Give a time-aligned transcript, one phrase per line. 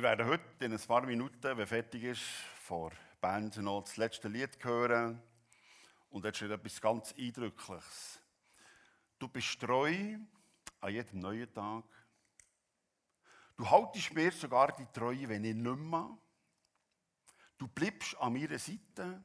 [0.00, 2.22] Wir werden heute in ein paar Minuten, wenn fertig ist,
[2.62, 5.22] vor Band noch das letzte Lied hören.
[6.08, 8.18] Und jetzt steht etwas ganz Eindrückliches.
[9.18, 10.16] Du bist treu
[10.80, 11.84] an jedem neuen Tag.
[13.58, 16.16] Du haltest mir sogar die Treue, wenn ich nicht mehr.
[17.58, 19.22] Du bleibst an meiner Seite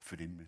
[0.00, 0.46] für immer.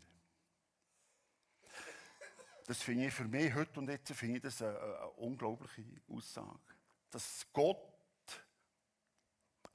[2.67, 6.78] Das finde ich für mich heute und jetzt finde ich das eine, eine unglaubliche Aussage.
[7.11, 7.89] Dass Gott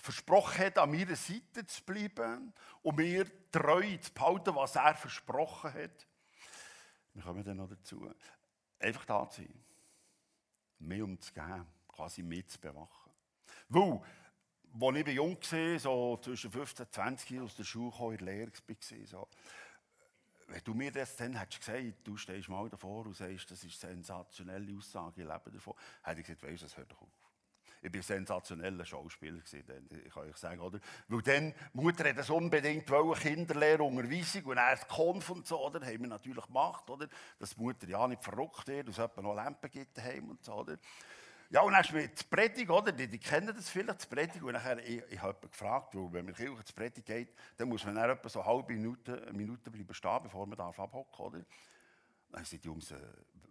[0.03, 5.73] versprochen hat, an meiner Seite zu bleiben und mir treu zu behalten, was er versprochen
[5.73, 6.07] hat.
[7.13, 8.13] Wir kommen dann noch dazu.
[8.79, 9.63] Einfach da zu sein.
[10.79, 13.13] Mehr umzugeben, quasi mehr zu bewachen.
[13.69, 18.17] Weil, als ich jung war, so zwischen 15 und 20 aus der Schule kam, in
[18.17, 19.27] der Lehre war, so,
[20.47, 23.85] wenn du mir das dann hättest gesagt, du stehst mal davor und sagst, das ist
[23.85, 27.22] eine sensationelle Aussage, ich lebe davon, hätte ich gesagt, weißt du, das hört doch auf.
[27.85, 30.79] Ich war ein sensationeller Schauspieler, gewesen, kann ich sagen, oder?
[31.09, 35.85] Weil dann, Mutter hat das unbedingt wollen, Kinderlehre, Unterweisung und erst Konf und so, oder?
[35.85, 37.09] Haben wir natürlich gemacht, oder?
[37.39, 40.53] Dass die Mutter ja nicht verrückt wird, dass es noch Lampen gibt daheim und so,
[40.53, 40.77] oder?
[41.49, 42.93] Ja, und dann hast du die Predigt, oder?
[42.93, 44.41] Die, die kennen das vielleicht, die Predigt.
[44.41, 47.83] Und nachher, ich, ich habe gefragt, weil wenn man Kirche zur Predigt geht, dann muss
[47.85, 51.41] man dann etwa so eine halbe Minute, eine Minute bleiben stehen, bevor man darf oder?
[52.33, 52.97] Dann sind die Jungs, äh,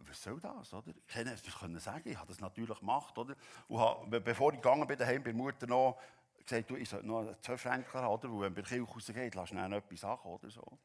[0.01, 0.93] was soll das, oder?
[1.07, 3.37] Ich hätte es können sagen, ich habe das natürlich gemacht, oder?
[3.69, 6.01] Und habe, bevor ich gegangen bin, daheim bei Mutter noch
[6.45, 8.33] gesagt, du, ich sollte noch einen Zöpfränkler haben?
[8.33, 10.79] Weil wenn bei Kirche rausgeht, lass schnell etwas sagen, oder so.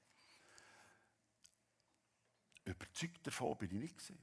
[2.65, 4.19] Überzeugt davon bin ich nicht gewesen.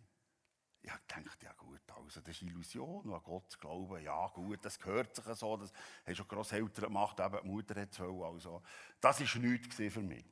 [0.80, 4.78] Ich gedacht, ja gut, also das ist Illusion, an Gott zu glauben, ja gut, das
[4.78, 5.72] gehört sich so, das
[6.06, 8.62] haben schon Grosseltern gemacht, eben die Mutter hat es also.
[9.00, 10.24] Das war nichts für mich.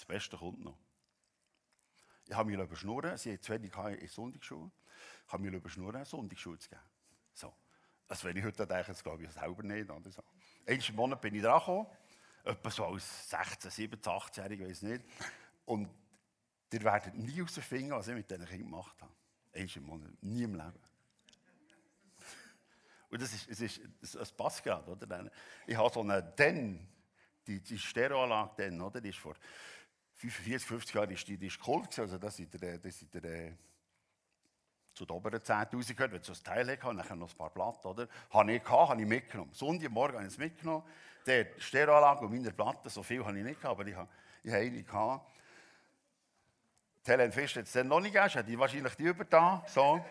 [0.13, 0.77] Beste kommt noch.
[2.27, 4.71] Ich habe mich überschnurren, sie hat zu wenig in Sonntagsschule,
[5.25, 6.81] ich habe mich überschnurren, Sonntagsschule zu geben.
[7.33, 7.53] So.
[8.07, 9.89] Also wenn ich heute denke, das glaube ich selber nicht.
[9.89, 10.23] Oder so.
[10.65, 11.87] Einmal Monat bin ich dran gekommen,
[12.43, 15.05] etwa so als 16, 17, 18-Jähriger, ich weiß nicht.
[15.65, 15.89] Und
[16.73, 19.13] Ihr werdet nie herausfinden, was ich mit diesen Kindern gemacht habe.
[19.53, 20.11] Eins im Monat.
[20.21, 20.79] Nie im Leben.
[23.09, 25.29] Und das, ist, es, ist, es passt gerade, oder?
[25.67, 26.87] Ich habe so eine Den,
[27.45, 29.01] die, die Stereoanlage Den, oder?
[29.01, 29.35] Die ist vor
[30.29, 33.53] 45, 50 Jahren ist die, die ist Kult, also das ist der, das ist der,
[34.93, 37.49] zu den oberen 10'000 gehört, wenn du so ein Teil hatte, nachher noch ein paar
[37.49, 38.07] Platten, oder?
[38.29, 39.53] Habe ich gehabt, habe ich mitgenommen.
[39.53, 40.83] Sonntagmorgen habe ich es mitgenommen.
[41.25, 44.09] Die Stereoanlage und meine Platten, so viel habe ich nicht gehabt, aber ich habe,
[44.43, 45.25] ich habe eine gehabt.
[47.05, 49.63] Die Helen Fisch hat es dann noch nicht gegeben, hat die wahrscheinlich die über da.
[49.67, 50.03] So.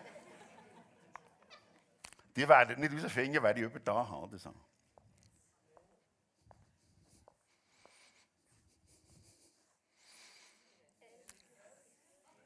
[2.34, 4.16] Die werden nicht herausfinden, wer die über da hat.
[4.16, 4.54] Oder so.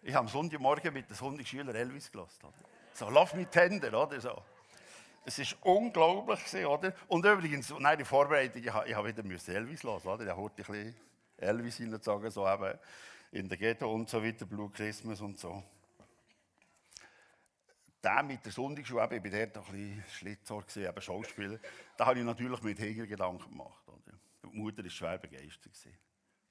[0.07, 2.49] Ich habe am Sonntagmorgen mit den Sonntagsschülern Elvis gelassen.
[2.93, 4.43] So, Love Me Tender, oder so.
[5.25, 6.93] Es war unglaublich, oder?
[7.09, 10.25] Und übrigens, nein, die Vorbereitung, ich, habe wieder Elvis hören, oder?
[10.25, 10.95] Ich habe ein bisschen
[11.39, 12.79] Elvis hineingezogen, so eben
[13.33, 15.63] in der Ghetto und so weiter, Blue Christmas und so.
[18.03, 21.59] Der mit der Sonntagsschule, ich war dort ein bisschen Schlitzohr, eben Schauspieler,
[21.97, 23.89] da habe ich natürlich mit Hegel Gedanken gemacht.
[23.89, 24.19] Oder?
[24.43, 25.73] Die Mutter war schwer begeistert.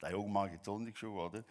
[0.01, 1.43] Der junge Mann geht Sonntagsschule, oder?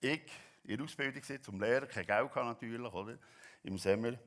[0.00, 0.22] Ich,
[0.64, 3.18] in der Ausbildung zum Lehrer, kein Geld hatte natürlich, oder?
[3.62, 4.18] Im Sommer.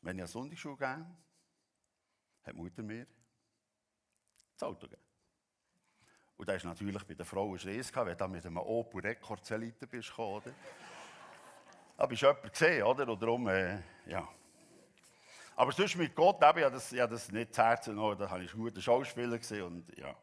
[0.00, 3.06] Wenn ich eine Sonntagsschule gehe, hat die Mutter mir
[4.52, 5.02] das Auto gegeben.
[6.36, 9.44] Und da ist natürlich bei der Frau ein Stress, wenn du mit einem Opel Rekord
[9.44, 10.52] 2 Liter bist gekommen, oder?
[11.96, 13.08] Aber ich jemand gesehen, oder?
[13.08, 14.28] Und darum, äh, ja.
[15.56, 18.18] Aber sonst mit Gott, eben, ich habe das, ich habe das nicht zu Herzen genommen,
[18.18, 20.14] da habe ich einen guten Schauspieler gesehen und ja.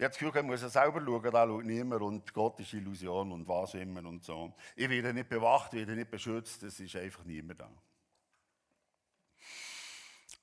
[0.00, 3.32] Ich habe das Gefühl, muss es selber schauen, da schaut niemand und Gott ist Illusion
[3.32, 4.54] und was immer und so.
[4.74, 7.70] Ich werde nicht bewacht, werde nicht beschützt, es ist einfach niemand da.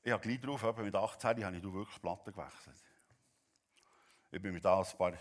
[0.04, 2.84] Ich habe gleich drauf, mit 18 habe ich wirklich Platten gewechselt.
[4.30, 5.14] Ich bin mit ein paar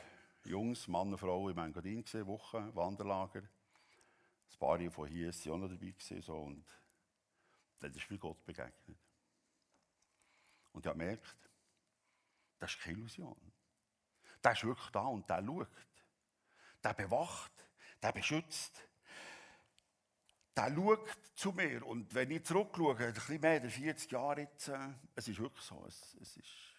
[0.44, 3.40] Jungs, Mann und Frau in Engadin gesehen, Woche, Wanderlager.
[3.40, 6.66] Ein paar von hier waren auch noch dabei gewesen, so, und
[7.80, 8.98] dann ist mir Gott begegnet.
[10.74, 11.36] Und ich habe gemerkt,
[12.58, 13.34] das ist keine Illusion.
[14.46, 15.68] Der ist wirklich da und der schaut.
[16.84, 17.52] Der bewacht,
[18.00, 18.80] der beschützt.
[20.56, 21.84] Der schaut zu mir.
[21.84, 24.78] Und wenn ich zurückschaue, ein bisschen mehr als 40 Jahre jetzt, äh,
[25.16, 25.84] es ist wirklich so.
[25.88, 26.76] Es, es ist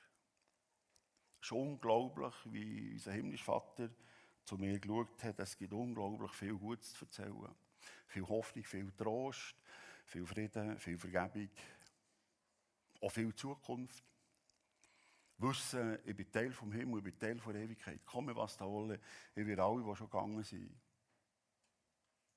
[1.42, 3.90] ist unglaublich, wie unser himmlischer Vater
[4.46, 5.38] zu mir geschaut hat.
[5.40, 7.56] Es gibt unglaublich viel Gutes zu erzählen.
[8.08, 9.56] Viel Hoffnung, viel Trost,
[10.06, 11.50] viel Frieden, viel Vergebung.
[13.02, 14.04] Auch viel Zukunft.
[15.40, 18.04] Wissen, ich bin Teil vom Himmel, ich bin Teil der Ewigkeit.
[18.06, 19.00] Komme, was da wolle,
[19.36, 20.72] ich werde alle, die schon gegangen sind,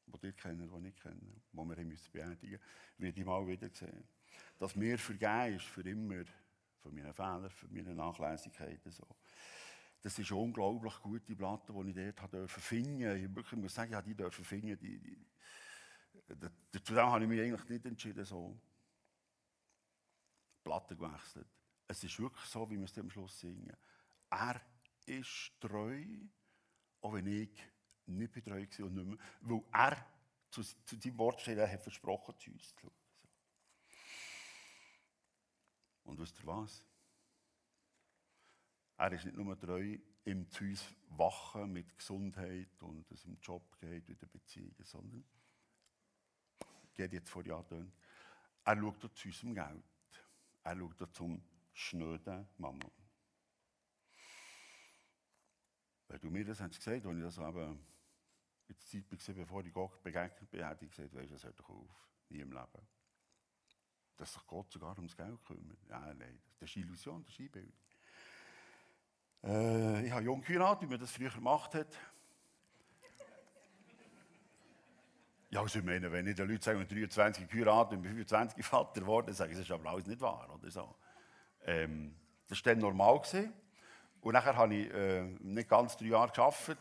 [0.07, 2.13] die ihr kennt, die ich kenne, die wir beerdigen müssen,
[2.99, 3.71] werde ich mal wieder.
[4.59, 6.25] Dass mir vergeben ist, für immer,
[6.79, 8.91] für meine Fehler, für meine Nachlässigkeiten.
[8.91, 9.07] So.
[10.03, 13.17] Das ist unglaublich gute Platte, die ich dort durfte finden.
[13.17, 14.79] Ich wirklich muss sagen, ja, die dürfen finden.
[14.79, 15.27] Die, die,
[16.73, 18.59] dazu habe ich mich eigentlich nicht entschieden, so
[20.63, 21.49] Platte gewechselt.
[21.91, 23.77] Es ist wirklich so, wie wir es am Schluss singen.
[24.31, 24.61] Er
[25.07, 26.07] ist treu,
[27.01, 27.51] auch wenn ich
[28.07, 30.07] nicht betreu war und nicht mehr, weil er
[30.51, 32.93] zu, zu seinem Wort steht, er hat versprochen, zu uns zu schauen.
[36.05, 36.87] Und wisst ihr was?
[38.97, 43.77] Er ist nicht nur treu im zu uns wachen mit Gesundheit und es im Job
[43.81, 45.25] geht, in der Beziehung, sondern,
[46.95, 47.93] geht jetzt vor Jahren,
[48.63, 49.85] er schaut zu unserem Geld.
[50.63, 51.43] Er schaut zum
[51.81, 52.91] schnöden Mama.
[56.09, 57.87] Weil du mir das hast gesagt, als ich das eben
[58.69, 61.45] in der Zeit war, bevor ich Gott begegnet bin, habe ich gesagt, weißt du, das
[61.45, 62.87] hört doch auf, nie im Leben.
[64.17, 65.79] Dass sich Gott sogar ums Geld kümmert.
[65.89, 67.73] Ja, nein, das ist Illusion, das ist Einbildung.
[69.43, 71.97] Äh, ich habe jung geheiratet, wie man das früher gemacht hat.
[75.49, 79.33] Ja, also ich meine, wenn ich den Leuten sage, 23 geheiratet und 25 Vater geworden,
[79.33, 80.49] sage ich, das ist aber alles nicht wahr.
[80.55, 80.95] Oder so.
[81.67, 82.15] Ähm,
[82.49, 83.21] das war dann normal.
[83.21, 83.53] Gewesen.
[84.21, 86.79] Und nachher habe ich äh, nicht ganz drei Jahre gearbeitet.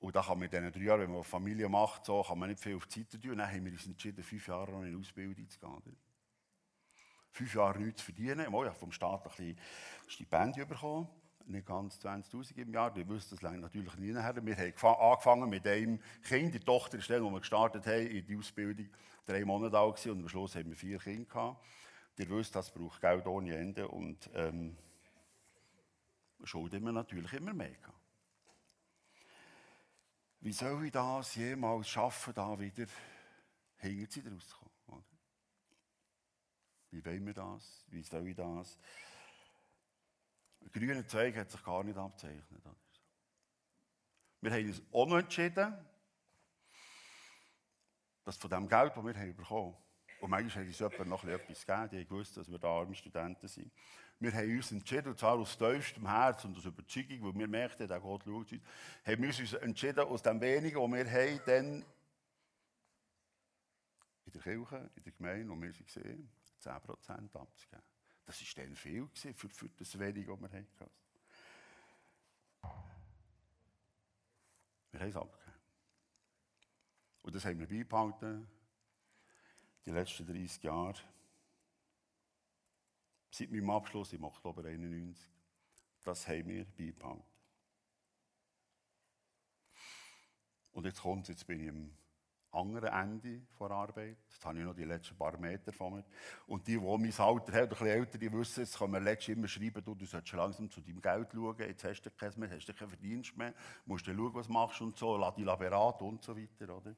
[0.00, 2.48] Und da kann man in diesen drei Jahren, wenn man Familie macht, so, kann man
[2.48, 3.30] nicht viel auf die Zeit tun.
[3.32, 5.96] Und dann haben wir uns entschieden, fünf Jahre noch in Ausbildung zu gehen.
[7.30, 8.40] Fünf Jahre nichts zu verdienen.
[8.40, 9.58] Ich habe vom Staat ein bisschen
[10.08, 11.08] Stipendium bekommen
[11.46, 12.96] nicht ganz 20.000 im Jahr.
[12.96, 14.44] Ihr wisst, das langt natürlich nie nachher.
[14.44, 18.26] Wir haben angefangen mit einem Kind, die Tochter ist dann, wo wir gestartet haben, in
[18.26, 18.88] die Ausbildung,
[19.26, 21.64] drei Monate alt und am Schluss haben wir vier Kinder gehabt.
[22.18, 24.76] Ihr wisst, das braucht Geld ohne Ende und ähm,
[26.44, 27.92] schulden wir natürlich immer mehr.
[30.40, 32.86] Wie soll ich das jemals schaffen, da wieder
[33.76, 35.04] hinter sie rauszukommen?
[36.90, 37.84] Wie wollen wir das?
[37.88, 38.78] Wie soll ich das?
[40.60, 42.62] Der grüne Zweig hat sich gar nicht abzeichnet.
[44.40, 45.86] Wir haben uns auch entschieden,
[48.24, 49.76] dass von dem Geld, das wir bekommen haben,
[50.22, 53.48] und manchmal hat uns jemand noch etwas gegeben, die gewusst, dass wir da arme Studenten
[53.48, 53.72] sind.
[54.20, 57.88] Wir haben uns entschieden, und zwar aus tiefstem Herz und aus Überzeugung, weil wir merkten,
[57.88, 58.62] der Gott schaut uns,
[59.04, 61.84] haben wir uns entschieden, aus dem wenigen, was wir haben, dann
[64.24, 66.30] in der Kirche, in der Gemeinde, wo wir sehen,
[66.62, 66.70] 10%
[67.34, 67.82] abzugeben.
[68.24, 70.90] Das war dann viel für, für das Wenige, das wir hatten.
[74.92, 75.58] Wir haben es abgegeben.
[77.22, 78.48] Und das haben wir beibehalten,
[79.84, 80.98] die letzten 30 Jahre.
[83.30, 85.16] Seit meinem Abschluss im Oktober 91.
[86.04, 87.24] Das haben wir beibehalten.
[90.72, 91.96] Und jetzt kommt jetzt bin ich im
[92.52, 94.18] anderen Ende der Arbeit.
[94.28, 96.04] Jetzt habe ich noch die letzten paar Meter von mir.
[96.46, 99.36] Und die, die mein Alter haben, oder ein älter, die wissen, jetzt können wir letztens
[99.36, 102.50] immer schreiben, du, du solltest langsam zu deinem Geld schauen, jetzt hast du keins mehr,
[102.50, 103.54] hast du keinen Verdienst mehr,
[103.86, 106.94] musst du schauen, was machst und so, lass dich beraten und so weiter, oder?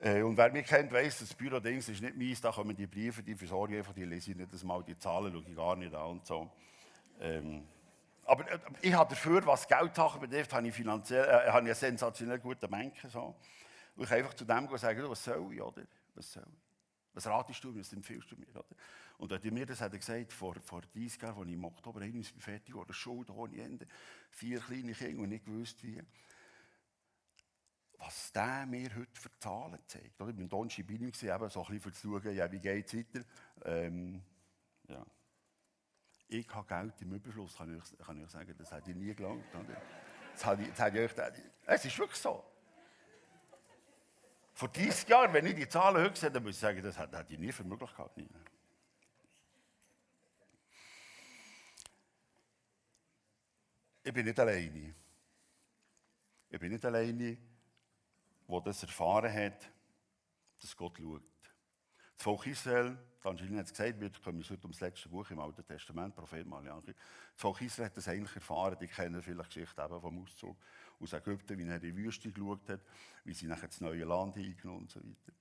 [0.00, 3.22] Äh, und wer mich kennt, weiss, das Büro-Dings ist nicht meins, da kommen die Briefe,
[3.22, 5.76] die versorge ich einfach, die lese ich nicht das mal, die Zahlen schaue ich gar
[5.76, 6.50] nicht an und so.
[7.20, 7.66] Ähm,
[8.24, 11.74] aber äh, ich habe dafür, was Geldsachen betrifft, habe ich, finanziell, äh, habe ich einen
[11.74, 13.08] sensationell guten Banker.
[13.08, 13.34] So.
[13.96, 15.82] Und ich einfach zu dem gehen sagen, was soll ich, oder?
[16.14, 17.14] Was soll ich?
[17.14, 18.64] Was ratest du mir, was empfiehlst du mir, oder?
[19.16, 22.00] Und er mir das hat er gesagt, vor, vor 30 Jahren, als ich im Oktober
[22.00, 23.86] 91 fertig war, Schule ohne Ende,
[24.30, 26.00] vier kleine Kinder und nicht gewusst wie.
[27.98, 30.20] Was der mir heute für Zahlen zeigt.
[30.20, 30.30] Oder?
[30.30, 32.94] Ich war in Don Schibini, eben so ein bisschen zu schauen, ja, wie geht es
[32.94, 33.24] weiter.
[33.64, 34.22] Ähm,
[34.88, 35.04] ja.
[36.28, 39.44] Ich habe Geld im Überfluss, kann ich, kann ich sagen, das hätte ich nie gelangt.
[40.34, 42.44] Das hätte ich, das hätte ich, es ist wirklich so.
[44.54, 47.38] Vor 30 Jahren, wenn ich die Zahlen sehe, dann muss ich sagen, das hätte ich
[47.38, 48.20] nie für möglich gehabt.
[54.02, 54.94] Ich bin nicht alleine.
[56.50, 57.38] Ich bin nicht alleine,
[58.48, 59.70] der das erfahren hat,
[60.60, 61.22] dass Gott schaut.
[62.16, 65.64] Das Volk Israel, Angelina hat es gesagt, wir kommen heute ums letzte Buch im Alten
[65.64, 66.94] Testament, Prophet Malachi.
[66.94, 66.96] Das
[67.36, 70.56] Volk Israel hat das eigentlich erfahren, die kennen vielleicht Geschichte eben vom Auszug
[70.98, 72.80] aus Ägypten, wie er in die Wüste geschaut hat,
[73.24, 75.37] wie sie nachher das neue Land eingenommen und so weiter.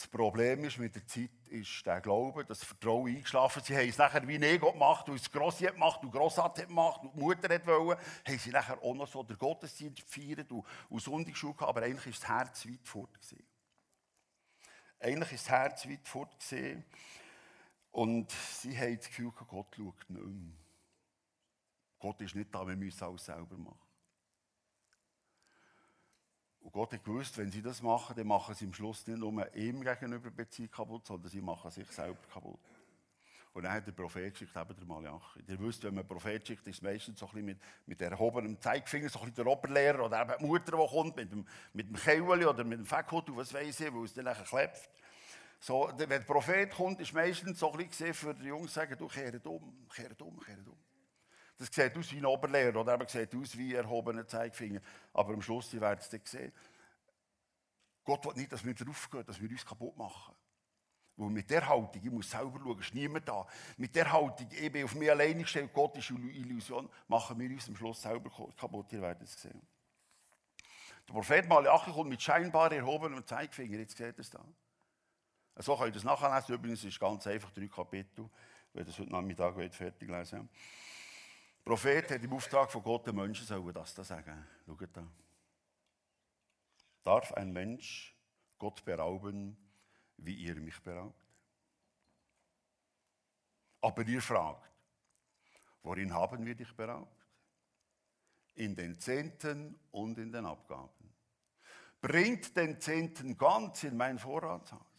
[0.00, 3.62] Das Problem ist mit der Zeit, ist der Glaube, das Vertrauen eingeschlafen.
[3.62, 6.68] Sie haben es nachher wie Ego gemacht, und das Grossi hat gemacht, und Grossat hat
[6.68, 10.50] gemacht, und die Mutter hat wollen, haben sie nachher auch noch so den Gottesdienst gefeiert
[10.52, 13.46] und, und Sonntagsschule gehabt, aber eigentlich ist das Herz weit fort gewesen.
[15.00, 16.84] Eigentlich ist das Herz weit fort gewesen.
[17.90, 20.56] Und sie haben das Gefühl, Gott schaut nicht mehr.
[21.98, 23.89] Gott ist nicht da, wir müssen alles selber machen.
[26.60, 29.54] Und Gott hat gewusst, wenn sie das machen, dann machen sie am Schluss nicht nur
[29.54, 32.60] ihm gegenüber Beziehung kaputt, sondern sie machen sich selber kaputt.
[33.52, 35.40] Und dann hat der Prophet geschickt, eben der Malachi.
[35.48, 38.60] Ihr wisst, wenn man Prophet schickt, ist es meistens so ein bisschen mit, mit erhobenem
[38.60, 41.88] Zeigefinger, so ein bisschen der Oberlehrer oder eben die Mutter, die kommt, mit dem, mit
[41.88, 44.88] dem Keuli oder mit dem Feckhut, was weiß ich, wo es dann nachher klebt.
[45.58, 49.08] So, wenn der Prophet kommt, ist meistens so ein bisschen für die Jungs sagen, du
[49.08, 50.49] kehret um, kehret um, kehret um.
[51.60, 54.80] Das sieht aus wie ein Oberlehrer oder eben sieht aus wie ein erhobener Zeigefinger.
[55.12, 56.52] Aber am Schluss, die werden es sehen.
[58.02, 60.34] Gott will nicht, dass wir draufgehen, dass wir uns kaputt machen.
[61.16, 63.46] Weil mit der Haltung, ich muss selber schauen, ist niemand da.
[63.76, 67.50] Mit der Haltung, ich bin auf mich alleine gestellt, Gott ist eine Illusion, machen wir
[67.50, 68.90] uns am Schluss selber kaputt.
[68.94, 69.60] Ihr werdet es sehen.
[71.06, 74.42] Der Prophet Malachi kommt mit scheinbar erhobenem Zeigefinger, jetzt seht ihr es da.
[75.56, 76.54] So könnt ihr es nachlesen.
[76.54, 78.30] Übrigens ist es ganz einfach drei Kapitel,
[78.72, 80.50] wenn ihr das heute Nachmittag fertig lesen wollt.
[81.64, 84.46] Prophet hat im Auftrag von Gott den Menschen sollen das da sagen.
[84.66, 85.06] Schaut da.
[87.02, 88.16] Darf ein Mensch
[88.58, 89.56] Gott berauben,
[90.16, 91.24] wie ihr mich beraubt?
[93.80, 94.70] Aber ihr fragt,
[95.82, 97.26] worin haben wir dich beraubt?
[98.54, 101.14] In den Zehnten und in den Abgaben.
[102.00, 104.89] Bringt den Zehnten ganz in mein Vorratshaus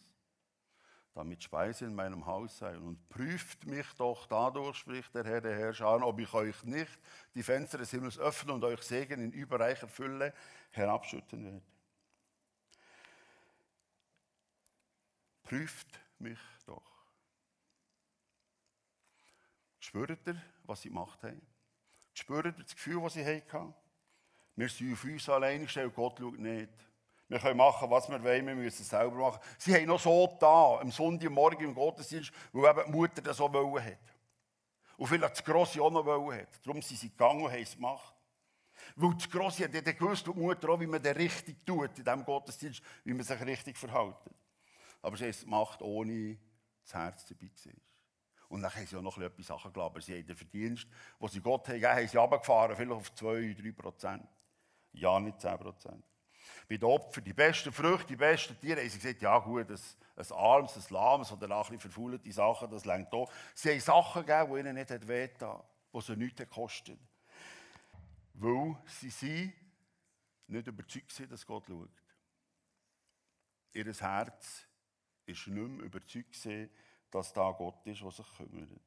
[1.14, 2.76] damit Speise in meinem Haus sei.
[2.76, 6.98] Und prüft mich doch dadurch, spricht der Herr der Herrscher, ob ich euch nicht
[7.34, 10.32] die Fenster des Himmels öffne und euch Segen in überreicher Fülle
[10.70, 11.62] herabschütten werde.
[15.42, 16.82] Prüft mich doch.
[19.80, 21.42] Spürt ihr, was sie gemacht haben?
[22.14, 23.74] Spürt ihr das Gefühl, das sie hatten?
[24.56, 26.72] Wir sind auf uns alleine gestellt, Gott schaut nicht.
[27.32, 29.40] Wir können machen, was wir wollen, wir müssen es selber machen.
[29.56, 33.50] Sie haben noch so da, am Sonntagmorgen im Gottesdienst, weil eben die Mutter das so
[33.50, 33.96] wollen hat.
[34.98, 36.48] Und vielleicht das Grosse auch noch wollen hat.
[36.62, 38.14] Darum sind sie gegangen und haben es gemacht.
[38.96, 42.04] Weil das Grosse hat ja gewusst, die Mutter auch, wie man das richtig tut in
[42.04, 44.14] diesem Gottesdienst, wie man sich richtig verhält.
[45.00, 46.36] Aber sie haben es gemacht, ohne
[46.84, 47.80] das Herz dabei zu sein.
[48.50, 50.02] Und dann haben sie auch noch etwas Sachen gelassen.
[50.02, 50.86] Sie haben den Verdienst,
[51.18, 54.28] den sie Gott haben gegeben haben, sie runtergefahren, vielleicht auf 2, 3 Prozent.
[54.92, 56.04] Ja, nicht 10 Prozent
[56.68, 59.78] bei den Opfern die besten Früchte, die besten Tiere, haben sie gesagt, ja gut, ein,
[60.16, 63.30] ein Arms, ein Lahmes oder ein verfaulte Sachen, das längt auch.
[63.54, 66.98] Sie haben Sachen gegeben, die ihnen nicht wehgetan die sie nichts gekostet
[68.34, 69.52] Weil sie sind
[70.46, 71.90] nicht überzeugt waren, dass Gott schaut.
[73.72, 74.66] Ihr Herz
[75.26, 76.70] war nicht mehr überzeugt,
[77.10, 78.80] dass da Gott ist, der sich kümmert.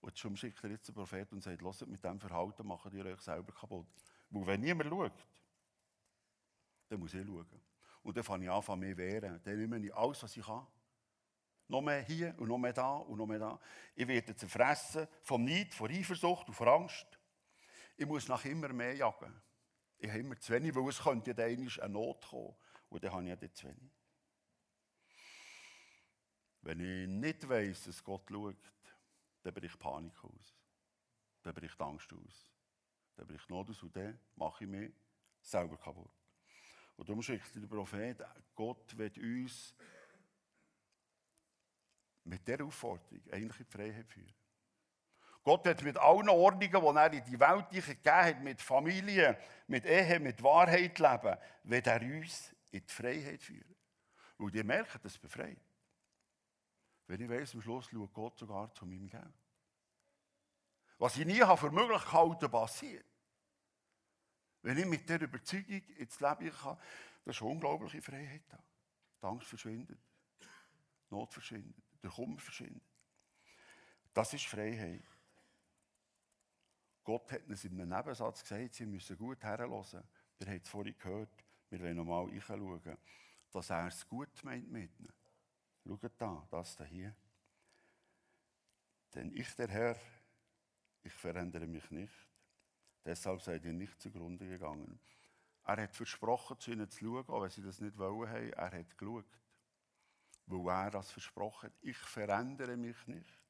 [0.00, 3.06] Und schon schickt er jetzt den Prophet und sagt, lasst mit diesem Verhalten machen ihr
[3.06, 3.86] euch selber kaputt.
[4.30, 5.26] Weil wenn niemand schaut,
[6.92, 7.46] dann muss ich schauen.
[8.02, 9.40] Und dann fange ich an, mich wehren.
[9.42, 10.66] Dann nehme ich alles, was ich kann.
[11.68, 13.58] Noch mehr hier und noch mehr da und noch mehr da.
[13.94, 17.06] Ich werde zerfressen vom Neid, von Eifersucht und von Angst.
[17.96, 19.32] Ich muss nach immer mehr jagen.
[19.98, 22.54] Ich habe immer zu wenig, weil es könnte dann eine Not kommen.
[22.88, 23.90] Und dann habe ich ja dann zu wenig.
[26.62, 28.72] Wenn ich nicht weiss, dass Gott schaut,
[29.42, 30.54] dann bricht Panik aus.
[31.42, 32.52] Dann bricht Angst aus.
[33.16, 34.92] Dann bricht Not aus und dann mache ich mich
[35.40, 36.21] selber kaputt.
[36.96, 39.74] Und darum schickt der Prophet, Gott wird uns
[42.24, 44.34] mit dieser Aufforderung eigentlich in die Freiheit führen.
[45.42, 49.84] Gott hat mit allen Ordnungen, die er in die Welt gegeben hat, mit Familie, mit
[49.84, 53.74] Ehe, mit Wahrheit leben, wird er uns in die Freiheit führen.
[54.38, 55.58] Weil ihr merkt, das befreit.
[57.08, 59.34] Wenn ich weiss, am Schluss schaut Gott sogar zu meinem Geld.
[60.98, 63.11] Was ich nie für möglich gehalten passiert.
[64.62, 66.78] Wenn ich mit dieser Überzeugung ins Leben kann,
[67.24, 68.62] das ist eine unglaubliche Freiheit da.
[69.20, 69.98] Die Angst verschwindet.
[70.40, 71.82] Die Not verschwindet.
[72.02, 72.82] Der Kummer verschwindet.
[74.14, 75.02] Das ist Freiheit.
[77.04, 80.04] Gott hat uns in einem Nebensatz gesagt, Sie müssen gut herhören.
[80.38, 82.98] Ihr habt es vorhin gehört, wir wollen nochmal reinschauen,
[83.50, 85.12] dass er es gut meint mit ihnen.
[85.84, 87.14] Schaut da, das da hier.
[89.14, 89.96] Denn ich, der Herr,
[91.02, 92.31] ich verändere mich nicht.
[93.04, 95.00] Deshalb seid ihr nicht zugrunde gegangen.
[95.64, 98.52] Er hat versprochen, zu ihnen zu schauen, auch wenn sie das nicht wollen haben.
[98.52, 99.26] Er hat geschaut.
[100.46, 101.78] Weil er das versprochen hat.
[101.82, 103.40] Ich verändere mich nicht.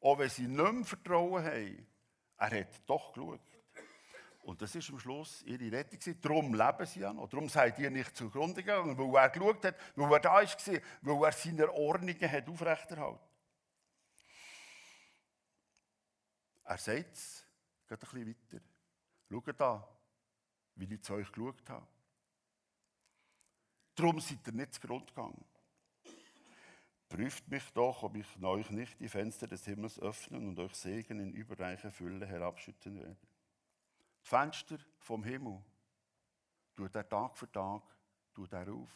[0.00, 1.86] Auch wenn sie nicht mehr Vertrauen haben,
[2.38, 3.40] er hat doch geschaut.
[4.42, 6.20] Und das ist am Schluss ihre Rettung.
[6.20, 7.28] Darum leben sie ja noch.
[7.28, 10.44] Darum seid ihr nicht zugrunde gegangen, weil er geschaut hat, weil er da war,
[11.00, 13.18] weil er seine Ordnungen hat aufrechterhalten.
[16.62, 17.45] Er sagt es,
[17.86, 18.64] geht ein bisschen weiter.
[19.28, 19.88] Schaut da,
[20.76, 21.86] wie ich zu euch geschaut habe.
[23.94, 25.44] Darum seid ihr nicht zu Grund gegangen.
[27.08, 31.20] Prüft mich doch, ob ich euch nicht die Fenster des Himmels öffnen und euch Segen
[31.20, 33.16] in überreicher Fülle herabschütten werde.
[34.22, 35.62] Die Fenster vom Himmel
[36.74, 37.82] tut er Tag für Tag
[38.34, 38.90] tut er auf.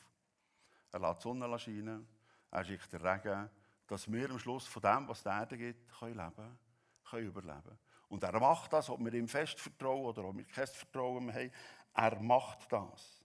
[0.92, 2.06] Er lässt die Sonne scheinen,
[2.50, 3.48] er schickt den Regen,
[3.86, 6.58] dass wir am Schluss von dem, was die Erde gibt, können leben
[7.04, 7.78] können, überleben.
[8.10, 11.52] Und er macht das, ob wir ihm fest vertrauen oder ob wir kein Vertrauen haben.
[11.94, 13.24] Er macht das.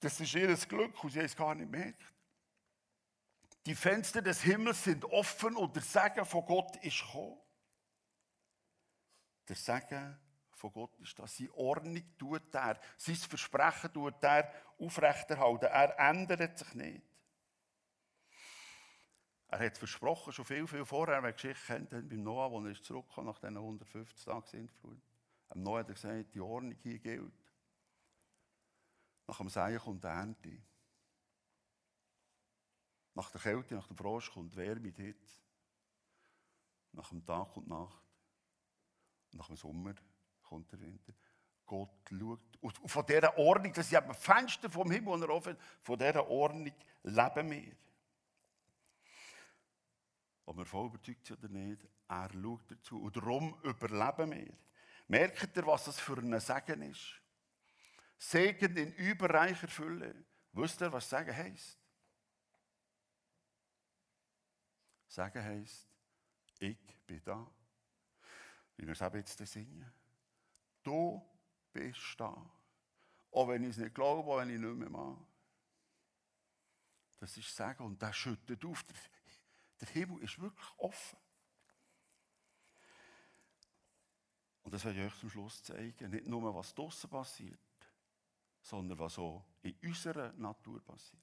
[0.00, 2.02] Das ist ihr Glück und sie haben es gar nicht gemerkt.
[3.66, 7.38] Die Fenster des Himmels sind offen und der Segen von Gott ist gekommen.
[9.46, 10.18] Der Segen
[10.52, 11.36] von Gott ist das.
[11.36, 12.80] Seine Ordnung tut er.
[12.96, 15.66] Sein Versprechen tut er aufrechterhalten.
[15.66, 17.02] Er ändert sich nicht.
[19.52, 23.26] Er hat versprochen, schon viel, viel vorher, wenn Geschichte kennt, beim Noah, als er zurückkam
[23.26, 24.98] nach diesen 150 Tagen Sintflut.
[25.50, 27.34] Am Noah hat er gesagt, die Ordnung hier gilt.
[29.26, 30.58] Nach dem Seien kommt die Ernte.
[33.12, 35.42] Nach der Kälte, nach dem Frost kommt Wärme und Hitze.
[36.92, 38.02] Nach dem Tag kommt Nacht.
[39.32, 39.94] Und nach dem Sommer
[40.40, 41.12] kommt der Winter.
[41.66, 42.56] Gott schaut.
[42.62, 46.26] Und von dieser Ordnung, das ist eben Fenster vom Himmel, und er offen, von dieser
[46.26, 47.76] Ordnung leben wir.
[50.44, 53.00] Ob wir voll überzeugt sind oder nicht, er schaut dazu.
[53.02, 54.58] Und darum überleben wir.
[55.08, 57.20] Merkt ihr, was das für ein Segen ist?
[58.18, 60.24] Segen in überreicher Fülle.
[60.52, 61.78] Wisst ihr, was Segen heisst?
[65.08, 65.88] Segen heisst,
[66.58, 67.46] ich bin da.
[68.76, 69.92] Wie wir es eben jetzt singen.
[70.82, 71.22] Du
[71.72, 72.50] bist da.
[73.30, 75.26] Auch wenn ich es nicht glaube, auch wenn ich nicht mehr mache.
[77.18, 78.84] Das ist Sagen und das schüttet auf.
[79.82, 81.18] Der, der Himmel ist wirklich offen.
[84.62, 86.10] Und das werde ich euch zum Schluss zeigen.
[86.10, 87.58] Nicht nur, was draußen passiert,
[88.60, 91.22] sondern was auch in unserer Natur passiert.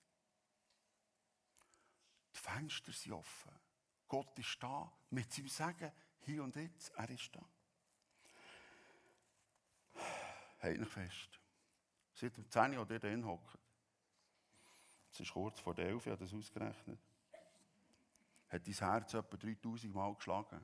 [2.36, 3.58] Die Fenster sind offen.
[4.08, 6.90] Gott ist da mit seinem Sagen hier und jetzt.
[6.96, 7.46] Er ist da.
[10.60, 11.40] Halt nicht fest.
[12.14, 13.58] Seit dem 10 Uhr, ihr da hockt.
[15.12, 17.00] Es ist kurz vor der 11 Uhr, das ausgerechnet.
[18.50, 20.62] Hat dein Herz etwa 3000 Mal geschlagen?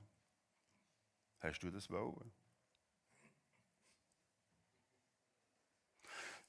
[1.39, 2.31] Hast du das wollen?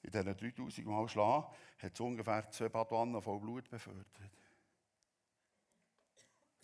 [0.01, 1.47] In diesen 3000 Mal schlagen
[1.79, 4.07] hat es ungefähr zwei Badwannen voll Blut befördert.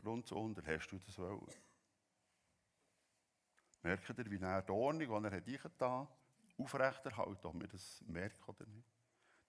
[0.03, 1.53] Rund so unter hast du das wollen.
[3.83, 6.09] Merkt ihr, wie er die Ordnung, die er hat
[6.57, 8.87] aufrechterhalten, ob wir das merken oder nicht.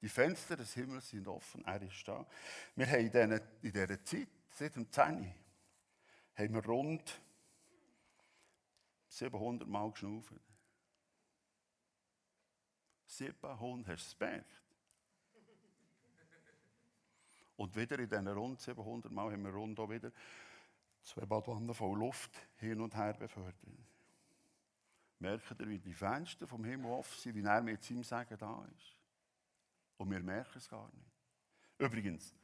[0.00, 2.26] Die Fenster des Himmels sind offen, er ist da.
[2.74, 3.32] Wir haben
[3.62, 5.34] in dieser, Zeit, seit dem 10.
[6.36, 7.20] haben wir rund
[9.08, 10.32] 700 Mal geschnauft.
[13.06, 14.60] 700, hast du es gemerkt?
[17.56, 20.10] Und wieder in diesen rund 700 Mal haben wir rund auch wieder
[21.02, 23.54] zwei Badwannen voll Luft hin und her befördert
[25.24, 28.66] merkt ihr, wie die Fenster vom Himmel offen sind, wie er mit seinem Sagen da
[28.76, 28.96] ist.
[29.96, 31.10] Und wir merken es gar nicht.
[31.78, 32.34] Übrigens,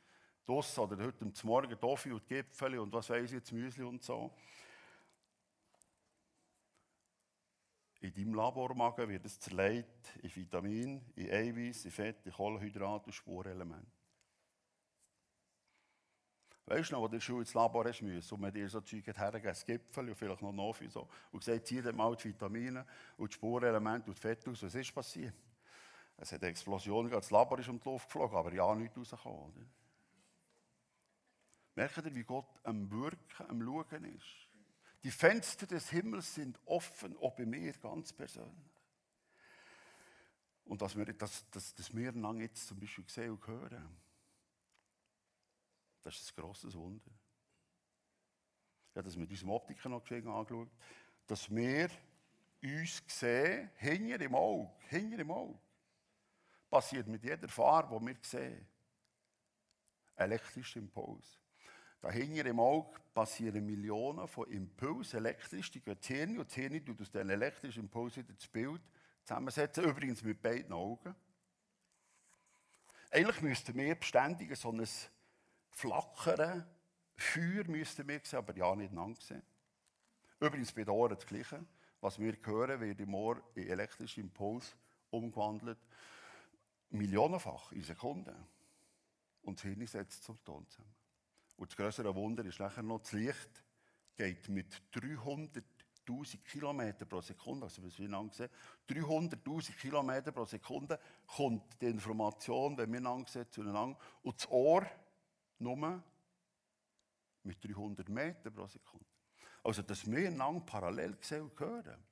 [0.51, 4.33] das oder heute Morgen Toffee und Gipfel und was weiß ich jetzt, Müsli und so.
[8.01, 13.13] In deinem Labormagen wird es zerlegt in Vitamin, in Eiweiß, in Fett, in Kohlenhydrat und
[13.13, 13.87] Spurelement.
[16.67, 19.07] Weißt du noch, wo der Schule ins Labor ist müssen und man dir so Zeug
[19.07, 22.87] hergegeben, das Gipfel und vielleicht noch Nofi so, und gesagt, zieh dir mal die Vitamine
[23.17, 24.63] und die Spurenelemente und die Fett aus.
[24.63, 25.35] Was ist passiert?
[26.17, 29.53] Es hat eine Explosion, das Labor ist um die Luft geflogen, aber ja nichts rausgekommen.
[29.53, 29.80] Oder?
[31.81, 34.49] Merkt ihr, wie Gott am Wirken, am Schauen ist?
[35.03, 38.71] Die Fenster des Himmels sind offen, auch bei mir ganz persönlich.
[40.67, 43.97] Und dass wir, dass, dass, dass wir lange jetzt zum Beispiel sehen und hören,
[46.03, 47.11] das ist ein grosses Wunder.
[48.91, 50.69] Ich habe das mit unserem Optiker noch angeschaut,
[51.27, 51.89] dass wir
[52.63, 55.59] uns sehen, hinter im Auge, hinter im Auge.
[56.69, 58.69] Passiert mit jeder Farbe, die wir sehen.
[60.17, 61.41] Elektrischer Impuls.
[62.01, 66.55] Da hinter im Auge passieren Millionen von Impulsen, elektrisch, die gehen ins Hirn und das
[66.55, 68.81] Hirn tut aus diesen elektrischen Impulsen das Bild
[69.25, 71.15] zusammensetzen, übrigens mit beiden Augen.
[73.11, 74.87] Eigentlich müssten wir beständig so ein
[75.71, 76.67] flackern.
[77.17, 79.43] Feuer sehen, aber ja nicht lang sehen.
[80.41, 81.65] Übrigens bei den Ohren das Gleiche.
[82.01, 84.75] Was wir hören, wird im Ohr in elektrischen Impuls
[85.11, 85.79] umgewandelt.
[86.89, 88.35] Millionenfach in Sekunden.
[89.43, 91.00] Und das Hirn setzt zum Ton zusammen.
[91.61, 93.63] Und das größere Wunder ist nachher noch, das Licht
[94.17, 98.49] geht mit 300.000 Kilometer pro Sekunde, also wir lang sehen,
[98.89, 103.99] 300.000 Kilometer pro Sekunde kommt die Information, wenn wir lang sehen, zueinander.
[104.23, 104.87] Und das Ohr
[105.59, 106.03] nur
[107.43, 109.05] mit 300 Metern pro Sekunde.
[109.63, 112.07] Also, dass wir lang parallel sehen und hören,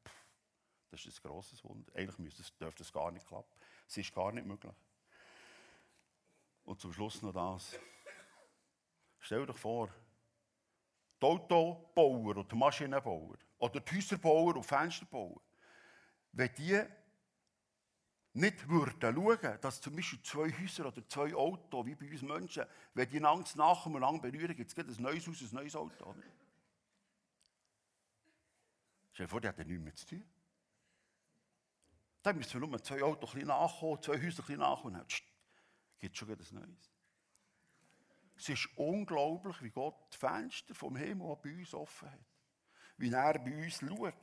[0.91, 1.91] Das ist ein grosses Wunder.
[1.95, 3.57] Eigentlich müsste dürfte es gar nicht klappen.
[3.87, 4.75] Es ist gar nicht möglich.
[6.65, 7.79] Und zum Schluss noch das.
[9.21, 9.89] Stell dir vor,
[11.21, 15.41] die Autobauer oder die Maschinenbauer oder die Häuserbauer und Fensterbauer,
[16.33, 16.81] wenn die
[18.35, 22.65] nicht würden schauen, dass zum Beispiel zwei Häuser oder zwei Autos, wie bei uns Menschen,
[22.95, 23.85] wenn die einander und nach
[24.21, 26.05] berühren, gibt es ein neues Haus, ein neues Auto.
[26.05, 26.23] Oder?
[29.13, 30.25] Stell dir vor, die hat nichts mehr zu tun.
[32.23, 35.05] Dann müssen wir nur zwei Autos nachkommen, zwei Häuser ein bisschen nachkommen.
[35.99, 36.98] Gibt es schon wieder ein neues.
[38.39, 42.19] Es ist unglaublich, wie Gott die Fenster vom Himmel bei uns offen hat.
[42.97, 44.15] Wie er bei uns schaut.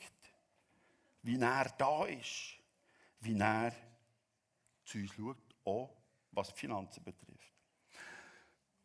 [1.22, 2.56] Wie er da ist.
[3.20, 3.76] Wie er
[4.86, 5.98] zu uns schaut, auch
[6.32, 7.54] was die Finanzen betrifft.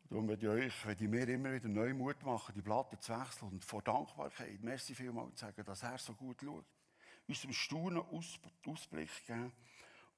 [0.09, 3.17] Darum würde ich euch, wenn ich mir immer wieder neu Mut machen, die Platte zu
[3.17, 6.65] wechseln und vor Dankbarkeit, merci vielmals zu sagen, dass er so gut schaut.
[7.27, 7.99] Unserem Staunen
[8.65, 9.53] Ausblick geben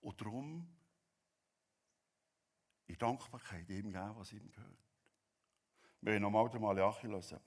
[0.02, 0.68] und darum
[2.88, 4.93] in Dankbarkeit ihm geben, was ihm gehört.
[6.04, 7.40] Wir nochmal den Malachi hören.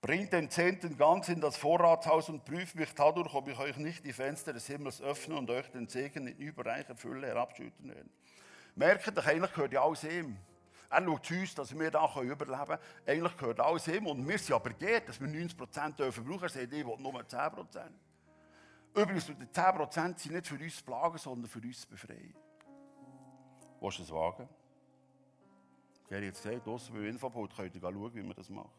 [0.00, 4.02] Bringt den Zehnten ganz in das Vorratshaus und prüft mich dadurch, ob ich euch nicht
[4.06, 8.08] die Fenster des Himmels öffne und euch den Segen in überreicher Fülle herabschütten werde.
[8.74, 10.38] Merkt euch, eigentlich gehört ja alles ihm.
[10.88, 12.78] Er schaut zu uns, dass wir da überleben können.
[13.06, 14.06] Eigentlich gehört alles ihm.
[14.06, 16.42] Und wir sind aber geht, dass wir 90% dürfen brauchen.
[16.42, 17.90] Er sagt, ich will nur 10%.
[18.94, 22.34] Übrigens, die 10% sind nicht für uns zu plagen, sondern für uns zu befreien.
[23.78, 24.48] Willst du es wagen?
[26.10, 28.74] Ich habe jetzt gesagt, draussen beim Infobot könnt ihr schauen, wie man das macht.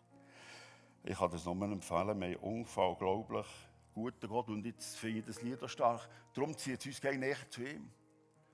[1.01, 2.19] Ich kann das nur empfehlen.
[2.19, 3.47] Wir haben unglaublich
[3.93, 4.49] guten Gott.
[4.49, 6.09] Und jetzt finde ich das Lied stark.
[6.33, 7.89] Darum zieht es uns gleich näher zu ihm.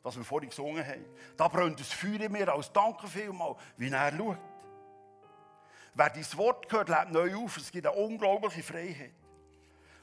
[0.03, 1.05] Was wir vorhin gesungen haben.
[1.35, 4.37] Da brennt das Feuer in mir als Danke vielmal, wie er schaut.
[5.95, 7.57] Wer dieses Wort hört, lebt neu auf.
[7.57, 9.15] Es gibt eine unglaubliche Freiheit.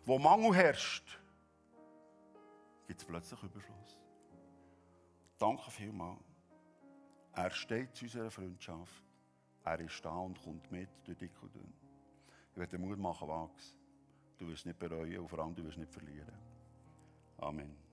[0.05, 1.21] Wo Mangel herrscht,
[2.89, 4.01] gibt es plötzlich Überfluss.
[5.39, 6.17] Danke vielmal.
[7.37, 9.03] Er steht zu unserer Freundschaft.
[9.65, 11.73] Er ist da und kommt mit durch dick und dünn.
[12.53, 13.77] Ich werde Mut machen, wachs.
[14.39, 16.35] Du wirst nicht bereuen und vor allem du wirst nicht verlieren.
[17.39, 17.84] Amen.